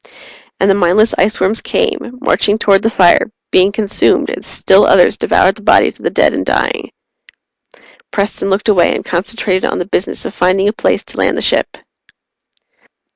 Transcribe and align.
And 0.59 0.67
the 0.67 0.73
mindless 0.73 1.13
iceworms 1.13 1.61
came, 1.61 2.17
marching 2.21 2.57
toward 2.57 2.81
the 2.81 2.89
fire, 2.89 3.29
being 3.51 3.71
consumed, 3.71 4.31
as 4.31 4.47
still 4.47 4.83
others 4.83 5.15
devoured 5.15 5.53
the 5.53 5.61
bodies 5.61 5.99
of 5.99 6.03
the 6.03 6.09
dead 6.09 6.33
and 6.33 6.43
dying. 6.43 6.89
Preston 8.09 8.49
looked 8.49 8.67
away 8.69 8.95
and 8.95 9.05
concentrated 9.05 9.65
on 9.65 9.77
the 9.77 9.85
business 9.85 10.25
of 10.25 10.33
finding 10.33 10.67
a 10.67 10.73
place 10.73 11.03
to 11.03 11.17
land 11.17 11.37
the 11.37 11.41
ship. 11.43 11.77